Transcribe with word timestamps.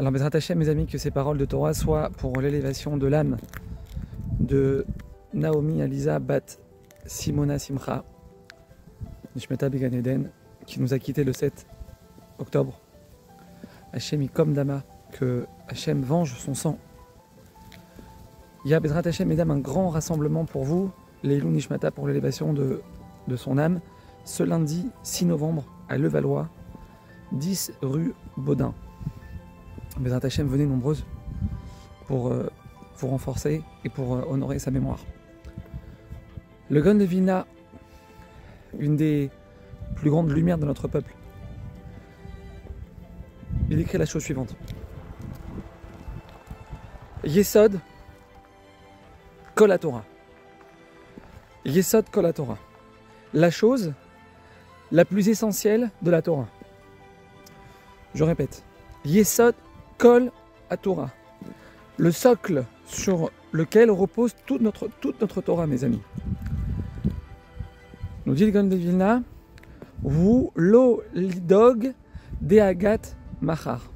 Alors, 0.00 0.12
Bezrat 0.12 0.30
Hashem, 0.32 0.56
mes 0.56 0.68
amis, 0.68 0.86
que 0.86 0.96
ces 0.96 1.10
paroles 1.10 1.38
de 1.38 1.44
Torah 1.44 1.74
soient 1.74 2.08
pour 2.10 2.40
l'élévation 2.40 2.96
de 2.96 3.08
l'âme 3.08 3.36
de 4.38 4.86
Naomi 5.34 5.82
Aliza 5.82 6.20
Bat 6.20 6.60
Simona 7.04 7.58
Simcha, 7.58 8.04
Nishmeta 9.34 9.68
Began 9.68 9.90
Eden, 9.90 10.30
qui 10.66 10.80
nous 10.80 10.94
a 10.94 11.00
quittés 11.00 11.24
le 11.24 11.32
7 11.32 11.66
octobre. 12.38 12.78
Hachem 13.92 14.28
comme 14.28 14.52
Dama, 14.52 14.84
que 15.10 15.46
Hachem 15.66 16.02
venge 16.02 16.32
son 16.38 16.54
sang. 16.54 16.78
Il 18.64 18.70
y 18.70 18.74
a 18.74 18.78
Bezrat 18.78 19.02
Hachem, 19.04 19.26
mesdames, 19.26 19.50
un 19.50 19.58
grand 19.58 19.88
rassemblement 19.88 20.44
pour 20.44 20.62
vous, 20.62 20.92
les 21.24 21.40
Nishmata 21.42 21.90
pour 21.90 22.06
l'élévation 22.06 22.52
de, 22.52 22.82
de 23.26 23.34
son 23.34 23.58
âme, 23.58 23.80
ce 24.24 24.44
lundi 24.44 24.92
6 25.02 25.26
novembre 25.26 25.64
à 25.88 25.98
Levallois, 25.98 26.48
10 27.32 27.72
rue 27.82 28.14
Baudin. 28.36 28.74
Bezrat 29.98 30.24
Hachem, 30.24 30.46
venez 30.46 30.64
nombreuses 30.64 31.04
pour 32.06 32.28
euh, 32.28 32.48
vous 32.98 33.08
renforcer 33.08 33.62
et 33.84 33.88
pour 33.88 34.14
euh, 34.14 34.22
honorer 34.28 34.58
sa 34.58 34.70
mémoire. 34.70 35.00
Le 36.70 36.80
Gon 36.80 36.94
de 36.94 37.04
Vina, 37.04 37.46
une 38.78 38.96
des 38.96 39.30
plus 39.96 40.10
grandes 40.10 40.30
lumières 40.30 40.58
de 40.58 40.66
notre 40.66 40.86
peuple, 40.86 41.14
il 43.70 43.80
écrit 43.80 43.98
la 43.98 44.06
chose 44.06 44.22
suivante. 44.22 44.54
Yesod 47.24 47.80
Kol 49.54 49.76
Torah. 49.78 50.04
Yesod 51.64 52.08
Kol 52.10 52.32
Torah. 52.32 52.58
La 53.34 53.50
chose 53.50 53.92
la 54.92 55.04
plus 55.04 55.28
essentielle 55.28 55.90
de 56.02 56.10
la 56.10 56.22
Torah. 56.22 56.48
Je 58.14 58.24
répète. 58.24 58.62
Yesod 59.04 59.54
Kol 59.98 60.30
Torah. 60.80 61.10
Le 61.96 62.12
socle 62.12 62.64
sur 62.86 63.30
lequel 63.52 63.90
repose 63.90 64.34
toute 64.46 64.60
notre, 64.60 64.88
toute 65.00 65.20
notre 65.20 65.40
Torah, 65.40 65.66
mes 65.66 65.84
amis. 65.84 66.00
Nous 68.24 68.34
dit 68.34 68.46
le 68.46 68.52
Gan 68.52 68.68
Vilna, 68.68 69.22
vous 70.02 70.52
lo 70.54 71.02
lidog 71.14 71.92
de 72.40 72.58
agat 72.58 73.00
machar. 73.40 73.90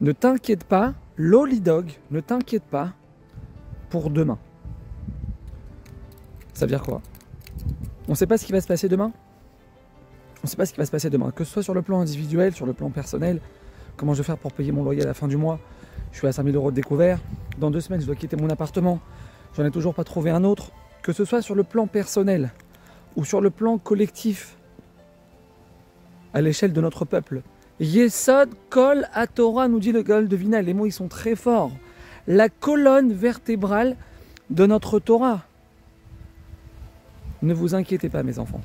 Ne 0.00 0.12
t'inquiète 0.12 0.64
pas, 0.64 0.94
lo 1.16 1.44
lidog, 1.44 1.90
ne 2.10 2.20
t'inquiète 2.20 2.64
pas 2.64 2.94
pour 3.90 4.10
demain. 4.10 4.38
Ça 6.54 6.64
veut 6.66 6.70
dire 6.70 6.82
quoi? 6.82 7.02
On 8.08 8.12
ne 8.12 8.16
sait 8.16 8.26
pas 8.26 8.38
ce 8.38 8.46
qui 8.46 8.52
va 8.52 8.60
se 8.60 8.68
passer 8.68 8.88
demain? 8.88 9.12
On 10.38 10.44
ne 10.44 10.48
sait 10.48 10.56
pas 10.56 10.66
ce 10.66 10.72
qui 10.72 10.78
va 10.78 10.86
se 10.86 10.90
passer 10.90 11.10
demain, 11.10 11.30
que 11.30 11.44
ce 11.44 11.52
soit 11.52 11.62
sur 11.62 11.74
le 11.74 11.82
plan 11.82 12.00
individuel, 12.00 12.54
sur 12.54 12.66
le 12.66 12.72
plan 12.72 12.90
personnel, 12.90 13.40
comment 13.96 14.14
je 14.14 14.18
vais 14.18 14.24
faire 14.24 14.38
pour 14.38 14.52
payer 14.52 14.72
mon 14.72 14.82
loyer 14.82 15.02
à 15.02 15.06
la 15.06 15.14
fin 15.14 15.28
du 15.28 15.36
mois, 15.36 15.58
je 16.12 16.18
suis 16.18 16.26
à 16.26 16.32
5000 16.32 16.54
euros 16.54 16.70
de 16.70 16.76
découvert. 16.76 17.18
Dans 17.58 17.70
deux 17.70 17.80
semaines, 17.80 18.00
je 18.00 18.06
dois 18.06 18.14
quitter 18.14 18.36
mon 18.36 18.48
appartement. 18.50 19.00
J'en 19.56 19.64
ai 19.64 19.70
toujours 19.70 19.94
pas 19.94 20.04
trouvé 20.04 20.30
un 20.30 20.44
autre. 20.44 20.70
Que 21.02 21.12
ce 21.12 21.24
soit 21.24 21.42
sur 21.42 21.54
le 21.54 21.64
plan 21.64 21.86
personnel 21.86 22.52
ou 23.16 23.24
sur 23.24 23.40
le 23.40 23.50
plan 23.50 23.78
collectif, 23.78 24.56
à 26.32 26.40
l'échelle 26.40 26.72
de 26.72 26.80
notre 26.80 27.04
peuple. 27.04 27.42
Yesod 27.80 28.50
kol 28.70 29.06
à 29.12 29.26
Torah, 29.26 29.68
nous 29.68 29.80
dit 29.80 29.92
le 29.92 30.02
Gol 30.02 30.28
de 30.28 30.36
Vina. 30.36 30.62
Les 30.62 30.74
mots, 30.74 30.86
ils 30.86 30.92
sont 30.92 31.08
très 31.08 31.36
forts. 31.36 31.72
La 32.26 32.48
colonne 32.48 33.12
vertébrale 33.12 33.96
de 34.50 34.66
notre 34.66 34.98
Torah. 34.98 35.42
Ne 37.42 37.54
vous 37.54 37.74
inquiétez 37.74 38.08
pas, 38.08 38.22
mes 38.22 38.38
enfants. 38.38 38.60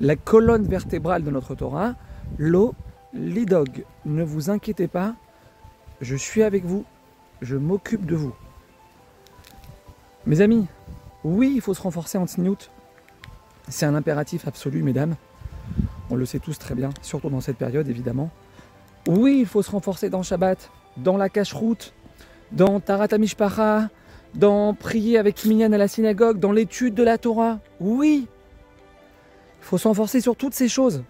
La 0.00 0.16
colonne 0.16 0.64
vertébrale 0.64 1.22
de 1.22 1.30
notre 1.30 1.54
Torah, 1.54 1.94
l'eau, 2.38 2.74
l'idog. 3.12 3.84
Ne 4.04 4.22
vous 4.22 4.50
inquiétez 4.50 4.88
pas, 4.88 5.14
je 6.00 6.16
suis 6.16 6.42
avec 6.42 6.64
vous, 6.64 6.84
je 7.42 7.56
m'occupe 7.56 8.06
de 8.06 8.16
vous. 8.16 8.34
Mes 10.26 10.40
amis, 10.40 10.66
oui, 11.24 11.52
il 11.54 11.60
faut 11.60 11.74
se 11.74 11.82
renforcer 11.82 12.18
en 12.18 12.26
Tzniut. 12.26 12.70
C'est 13.68 13.86
un 13.86 13.94
impératif 13.94 14.46
absolu, 14.46 14.82
mesdames. 14.82 15.16
On 16.10 16.16
le 16.16 16.26
sait 16.26 16.38
tous 16.38 16.58
très 16.58 16.74
bien, 16.74 16.90
surtout 17.02 17.30
dans 17.30 17.40
cette 17.40 17.56
période, 17.56 17.88
évidemment. 17.88 18.30
Oui, 19.06 19.38
il 19.40 19.46
faut 19.46 19.62
se 19.62 19.70
renforcer 19.70 20.10
dans 20.10 20.22
Shabbat, 20.22 20.70
dans 20.96 21.16
la 21.16 21.28
cache-route, 21.28 21.94
dans 22.52 22.80
Tarat 22.80 23.08
Amishpacha, 23.12 23.88
dans 24.34 24.74
prier 24.74 25.18
avec 25.18 25.44
Minyan 25.44 25.72
à 25.72 25.78
la 25.78 25.88
synagogue, 25.88 26.38
dans 26.38 26.52
l'étude 26.52 26.94
de 26.94 27.02
la 27.02 27.18
Torah. 27.18 27.60
Oui, 27.80 28.26
il 29.60 29.64
faut 29.64 29.78
se 29.78 29.88
renforcer 29.88 30.20
sur 30.20 30.36
toutes 30.36 30.54
ces 30.54 30.68
choses. 30.68 31.02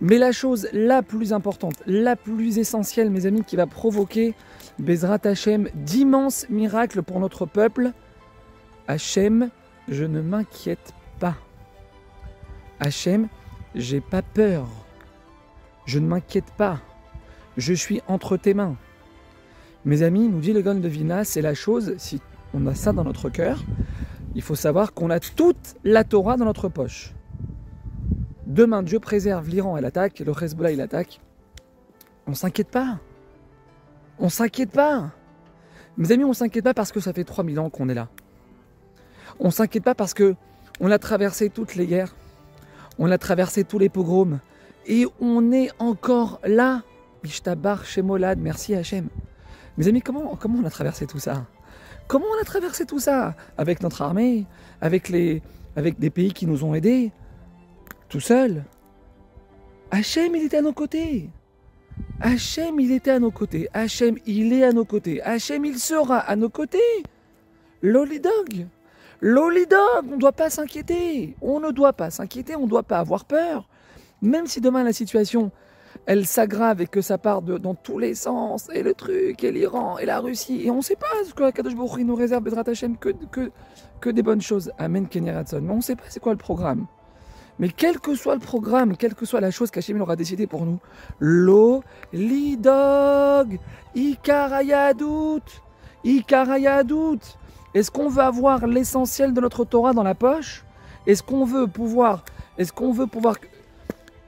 Mais 0.00 0.18
la 0.18 0.30
chose 0.30 0.68
la 0.72 1.02
plus 1.02 1.32
importante, 1.32 1.82
la 1.86 2.14
plus 2.14 2.58
essentielle, 2.58 3.10
mes 3.10 3.26
amis, 3.26 3.42
qui 3.44 3.56
va 3.56 3.66
provoquer 3.66 4.34
Bezrat 4.78 5.20
Hachem 5.24 5.68
d'immenses 5.74 6.46
miracles 6.50 7.02
pour 7.02 7.18
notre 7.18 7.46
peuple, 7.46 7.92
Hachem, 8.86 9.50
je 9.88 10.04
ne 10.04 10.20
m'inquiète 10.20 10.92
pas. 11.18 11.34
Hachem, 12.78 13.28
j'ai 13.74 14.00
pas 14.00 14.22
peur. 14.22 14.68
Je 15.84 15.98
ne 15.98 16.06
m'inquiète 16.06 16.52
pas. 16.56 16.80
Je 17.56 17.74
suis 17.74 18.00
entre 18.06 18.36
tes 18.36 18.54
mains. 18.54 18.76
Mes 19.84 20.02
amis, 20.02 20.28
nous 20.28 20.40
dit 20.40 20.52
le 20.52 20.62
Gon 20.62 20.76
de 20.76 20.88
Vina, 20.88 21.24
c'est 21.24 21.42
la 21.42 21.54
chose, 21.54 21.94
si 21.98 22.20
on 22.54 22.66
a 22.66 22.74
ça 22.74 22.92
dans 22.92 23.04
notre 23.04 23.30
cœur, 23.30 23.64
il 24.34 24.42
faut 24.42 24.54
savoir 24.54 24.92
qu'on 24.94 25.10
a 25.10 25.18
toute 25.18 25.76
la 25.82 26.04
Torah 26.04 26.36
dans 26.36 26.44
notre 26.44 26.68
poche. 26.68 27.14
Demain, 28.48 28.82
Dieu 28.82 28.98
préserve 28.98 29.46
l'Iran, 29.50 29.76
elle 29.76 29.84
attaque, 29.84 30.20
le 30.20 30.32
Hezbollah, 30.32 30.72
il 30.72 30.80
attaque. 30.80 31.20
On 32.26 32.32
s'inquiète 32.32 32.70
pas. 32.70 32.98
On 34.18 34.30
s'inquiète 34.30 34.70
pas. 34.70 35.10
Mes 35.98 36.12
amis, 36.12 36.24
on 36.24 36.32
s'inquiète 36.32 36.64
pas 36.64 36.72
parce 36.72 36.90
que 36.90 36.98
ça 36.98 37.12
fait 37.12 37.24
3000 37.24 37.60
ans 37.60 37.68
qu'on 37.68 37.90
est 37.90 37.94
là. 37.94 38.08
On 39.38 39.50
s'inquiète 39.50 39.84
pas 39.84 39.94
parce 39.94 40.14
que 40.14 40.34
on 40.80 40.90
a 40.90 40.98
traversé 40.98 41.50
toutes 41.50 41.74
les 41.74 41.86
guerres. 41.86 42.16
On 42.98 43.10
a 43.10 43.18
traversé 43.18 43.64
tous 43.64 43.78
les 43.78 43.90
pogroms. 43.90 44.40
Et 44.86 45.06
on 45.20 45.52
est 45.52 45.70
encore 45.78 46.40
là. 46.42 46.82
Ishtabar, 47.24 47.84
Shemolad, 47.84 48.38
merci 48.38 48.74
Hachem. 48.74 49.08
Mes 49.76 49.88
amis, 49.88 50.00
comment, 50.00 50.36
comment 50.36 50.58
on 50.60 50.64
a 50.64 50.70
traversé 50.70 51.06
tout 51.06 51.18
ça? 51.18 51.44
Comment 52.06 52.26
on 52.38 52.40
a 52.40 52.44
traversé 52.44 52.86
tout 52.86 52.98
ça? 52.98 53.34
Avec 53.58 53.82
notre 53.82 54.00
armée, 54.00 54.46
avec, 54.80 55.10
les, 55.10 55.42
avec 55.76 55.98
des 55.98 56.08
pays 56.08 56.32
qui 56.32 56.46
nous 56.46 56.64
ont 56.64 56.74
aidés, 56.74 57.12
tout 58.08 58.20
seul. 58.20 58.64
Hachem, 59.90 60.34
il 60.36 60.44
était 60.44 60.58
à 60.58 60.62
nos 60.62 60.72
côtés. 60.72 61.30
Hachem, 62.20 62.78
il 62.80 62.92
était 62.92 63.10
à 63.10 63.18
nos 63.18 63.30
côtés. 63.30 63.68
Hachem, 63.72 64.16
il 64.26 64.52
est 64.52 64.64
à 64.64 64.72
nos 64.72 64.84
côtés. 64.84 65.22
Hachem, 65.22 65.64
il 65.64 65.78
sera 65.78 66.18
à 66.18 66.36
nos 66.36 66.48
côtés. 66.48 66.78
Lolidog. 67.82 68.66
Lolidog, 69.20 70.04
on 70.10 70.14
ne 70.14 70.20
doit 70.20 70.32
pas 70.32 70.50
s'inquiéter. 70.50 71.36
On 71.40 71.60
ne 71.60 71.70
doit 71.70 71.92
pas 71.92 72.10
s'inquiéter, 72.10 72.56
on 72.56 72.64
ne 72.64 72.70
doit 72.70 72.82
pas 72.82 72.98
avoir 72.98 73.24
peur. 73.24 73.68
Même 74.22 74.46
si 74.46 74.60
demain 74.60 74.84
la 74.84 74.92
situation, 74.92 75.50
elle 76.06 76.26
s'aggrave 76.26 76.80
et 76.80 76.86
que 76.86 77.00
ça 77.00 77.18
part 77.18 77.42
de, 77.42 77.58
dans 77.58 77.74
tous 77.74 77.98
les 77.98 78.14
sens, 78.14 78.68
et 78.72 78.82
le 78.82 78.94
truc, 78.94 79.42
et 79.44 79.52
l'Iran, 79.52 79.98
et 79.98 80.06
la 80.06 80.20
Russie, 80.20 80.62
et 80.64 80.70
on 80.70 80.76
ne 80.76 80.82
sait 80.82 80.96
pas 80.96 81.06
ce 81.26 81.34
que 81.34 81.42
la 81.42 81.52
Kadosh 81.52 81.74
Baruch 81.74 82.00
nous 82.04 82.14
réserve, 82.14 82.42
Bezrat 82.44 82.68
Hachem, 82.68 82.96
que, 82.96 83.10
que, 83.30 83.50
que 84.00 84.10
des 84.10 84.22
bonnes 84.22 84.40
choses. 84.40 84.72
Amen, 84.78 85.08
Kenny 85.08 85.30
Radson. 85.30 85.60
Mais 85.62 85.72
on 85.72 85.76
ne 85.76 85.82
sait 85.82 85.96
pas 85.96 86.04
c'est 86.08 86.20
quoi 86.20 86.32
le 86.32 86.38
programme. 86.38 86.86
Mais 87.58 87.68
quel 87.68 87.98
que 87.98 88.14
soit 88.14 88.34
le 88.34 88.40
programme, 88.40 88.96
quelle 88.96 89.14
que 89.14 89.26
soit 89.26 89.40
la 89.40 89.50
chose 89.50 89.70
qu'Hachem 89.70 90.00
aura 90.00 90.16
décidé 90.16 90.46
pour 90.46 90.64
nous, 90.64 90.78
l'eau, 91.18 91.82
l'idog, 92.12 93.58
ikarayadout, 93.94 95.42
ikarayadout. 96.04 97.18
Est-ce 97.74 97.90
qu'on 97.90 98.08
veut 98.08 98.22
avoir 98.22 98.66
l'essentiel 98.66 99.32
de 99.32 99.40
notre 99.40 99.64
Torah 99.64 99.92
dans 99.92 100.02
la 100.02 100.14
poche? 100.14 100.64
Est-ce 101.06 101.22
qu'on 101.22 101.44
veut 101.44 101.66
pouvoir, 101.66 102.24
est-ce 102.58 102.72
qu'on 102.72 102.92
veut 102.92 103.06
pouvoir 103.06 103.36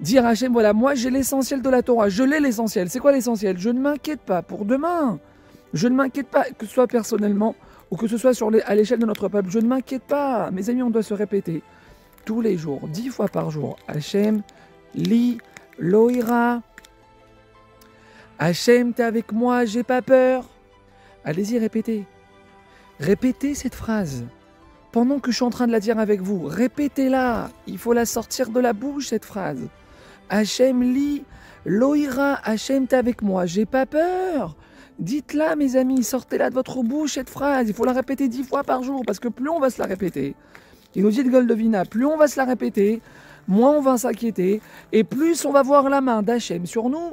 dire 0.00 0.24
à 0.24 0.30
Hachem, 0.30 0.52
voilà, 0.52 0.72
moi 0.72 0.94
j'ai 0.94 1.10
l'essentiel 1.10 1.62
de 1.62 1.70
la 1.70 1.82
Torah, 1.82 2.08
je 2.08 2.22
l'ai 2.22 2.40
l'essentiel. 2.40 2.90
C'est 2.90 3.00
quoi 3.00 3.12
l'essentiel? 3.12 3.58
Je 3.58 3.70
ne 3.70 3.80
m'inquiète 3.80 4.20
pas 4.20 4.42
pour 4.42 4.64
demain. 4.64 5.18
Je 5.72 5.86
ne 5.88 5.94
m'inquiète 5.94 6.28
pas, 6.28 6.44
que 6.44 6.66
ce 6.66 6.72
soit 6.72 6.88
personnellement 6.88 7.54
ou 7.90 7.96
que 7.96 8.08
ce 8.08 8.16
soit 8.16 8.32
à 8.66 8.74
l'échelle 8.74 8.98
de 8.98 9.06
notre 9.06 9.28
peuple. 9.28 9.50
Je 9.50 9.58
ne 9.58 9.68
m'inquiète 9.68 10.02
pas. 10.02 10.50
Mes 10.50 10.68
amis, 10.68 10.82
on 10.82 10.90
doit 10.90 11.02
se 11.02 11.14
répéter 11.14 11.62
tous 12.24 12.40
les 12.40 12.56
jours, 12.56 12.88
dix 12.88 13.08
fois 13.08 13.28
par 13.28 13.50
jour. 13.50 13.76
Hachem, 13.88 14.42
li, 14.94 15.38
loira. 15.78 16.62
Hachem, 18.38 18.92
t'es 18.92 19.02
avec 19.02 19.32
moi, 19.32 19.64
j'ai 19.64 19.82
pas 19.82 20.02
peur. 20.02 20.44
Allez-y, 21.24 21.58
répétez. 21.58 22.06
Répétez 22.98 23.54
cette 23.54 23.74
phrase. 23.74 24.24
Pendant 24.92 25.20
que 25.20 25.30
je 25.30 25.36
suis 25.36 25.44
en 25.44 25.50
train 25.50 25.66
de 25.66 25.72
la 25.72 25.80
dire 25.80 25.98
avec 25.98 26.20
vous, 26.20 26.44
répétez-la. 26.46 27.50
Il 27.66 27.78
faut 27.78 27.92
la 27.92 28.06
sortir 28.06 28.50
de 28.50 28.60
la 28.60 28.72
bouche, 28.72 29.08
cette 29.08 29.24
phrase. 29.24 29.68
Hachem, 30.28 30.82
li, 30.82 31.24
loira. 31.64 32.40
Hachem, 32.44 32.86
t'es 32.86 32.96
avec 32.96 33.22
moi, 33.22 33.46
j'ai 33.46 33.66
pas 33.66 33.86
peur. 33.86 34.56
Dites-la, 34.98 35.56
mes 35.56 35.76
amis, 35.76 36.04
sortez-la 36.04 36.50
de 36.50 36.54
votre 36.54 36.82
bouche, 36.82 37.14
cette 37.14 37.30
phrase. 37.30 37.68
Il 37.68 37.74
faut 37.74 37.86
la 37.86 37.92
répéter 37.92 38.28
dix 38.28 38.44
fois 38.44 38.64
par 38.64 38.82
jour, 38.82 39.02
parce 39.06 39.18
que 39.18 39.28
plus 39.28 39.48
on 39.48 39.58
va 39.58 39.70
se 39.70 39.80
la 39.80 39.86
répéter, 39.86 40.34
il 40.94 41.02
nous 41.04 41.10
dit 41.10 41.22
de 41.22 41.30
Goldovina, 41.30 41.84
plus 41.84 42.06
on 42.06 42.16
va 42.16 42.26
se 42.26 42.36
la 42.36 42.44
répéter, 42.44 43.00
moins 43.46 43.72
on 43.72 43.80
va 43.80 43.96
s'inquiéter, 43.98 44.60
et 44.92 45.04
plus 45.04 45.44
on 45.44 45.52
va 45.52 45.62
voir 45.62 45.88
la 45.88 46.00
main 46.00 46.22
d'Hachem 46.22 46.66
sur 46.66 46.88
nous. 46.88 47.12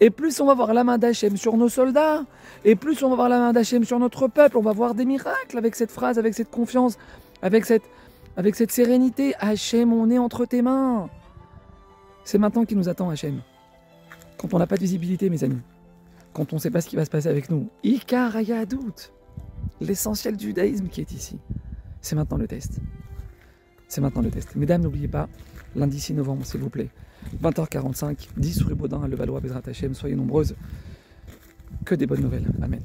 et 0.00 0.10
plus 0.10 0.40
on 0.40 0.46
va 0.46 0.54
voir 0.54 0.72
la 0.74 0.84
main 0.84 0.96
d'Hachem 0.98 1.36
sur 1.36 1.56
nos 1.56 1.68
soldats, 1.68 2.24
et 2.64 2.76
plus 2.76 3.02
on 3.02 3.10
va 3.10 3.16
voir 3.16 3.28
la 3.28 3.38
main 3.38 3.52
d'Hachem 3.52 3.84
sur 3.84 3.98
notre 3.98 4.28
peuple, 4.28 4.56
on 4.56 4.62
va 4.62 4.72
voir 4.72 4.94
des 4.94 5.04
miracles 5.04 5.58
avec 5.58 5.74
cette 5.74 5.90
phrase, 5.90 6.18
avec 6.18 6.34
cette 6.34 6.50
confiance, 6.50 6.98
avec 7.42 7.64
cette, 7.64 7.82
avec 8.36 8.54
cette 8.54 8.70
sérénité. 8.70 9.34
Hachem, 9.40 9.92
on 9.92 10.10
est 10.10 10.18
entre 10.18 10.44
tes 10.44 10.62
mains. 10.62 11.08
C'est 12.24 12.38
maintenant 12.38 12.64
qu'il 12.64 12.76
nous 12.78 12.88
attend, 12.88 13.10
Hachem. 13.10 13.40
Quand 14.36 14.54
on 14.54 14.58
n'a 14.58 14.66
pas 14.66 14.76
de 14.76 14.82
visibilité, 14.82 15.30
mes 15.30 15.42
amis, 15.44 15.60
quand 16.32 16.52
on 16.52 16.56
ne 16.56 16.60
sait 16.60 16.70
pas 16.70 16.80
ce 16.80 16.88
qui 16.88 16.96
va 16.96 17.04
se 17.04 17.10
passer 17.10 17.28
avec 17.28 17.50
nous, 17.50 17.68
Ikar 17.82 18.36
doute. 18.68 19.12
l'essentiel 19.80 20.36
du 20.36 20.46
judaïsme 20.46 20.88
qui 20.88 21.00
est 21.00 21.10
ici, 21.12 21.38
c'est 22.00 22.16
maintenant 22.16 22.36
le 22.36 22.46
test. 22.46 22.80
C'est 23.88 24.00
maintenant 24.00 24.22
le 24.22 24.30
test. 24.30 24.54
Mesdames, 24.56 24.82
n'oubliez 24.82 25.08
pas, 25.08 25.28
lundi 25.74 25.98
6 25.98 26.14
novembre, 26.14 26.44
s'il 26.44 26.60
vous 26.60 26.70
plaît, 26.70 26.90
20h45, 27.42 28.28
10 28.36 28.62
rue 28.62 28.74
Baudin 28.74 29.02
à 29.02 29.08
Levallois, 29.08 29.40
Bezrat 29.40 29.62
Hachem, 29.66 29.94
soyez 29.94 30.14
nombreuses. 30.14 30.54
Que 31.84 31.94
des 31.94 32.06
bonnes 32.06 32.22
nouvelles. 32.22 32.46
Amen. 32.62 32.82